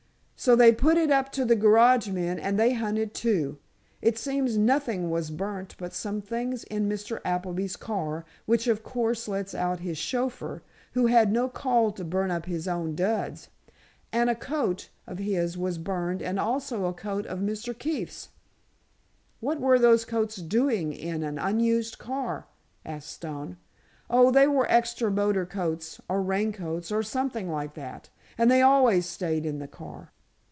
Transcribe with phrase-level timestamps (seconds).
[0.43, 3.59] So, they put it up to the garage men, and they hunted, too.
[4.01, 7.21] It seems nothing was burnt but some things in Mr.
[7.23, 12.31] Appleby's car, which, of course, lets out his chauffeur, who had no call to burn
[12.31, 13.49] up his own duds.
[14.11, 17.77] And a coat of his was burned and also a coat of Mr.
[17.77, 18.29] Keefe's."
[19.41, 22.47] "What were those coats doing in an unused car?"
[22.83, 23.57] asked Stone.
[24.09, 28.09] "Oh, they were extra motor coats, or raincoats, or something like that,
[28.39, 30.11] and they always staid in the car."